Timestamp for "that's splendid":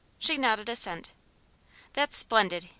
1.93-2.69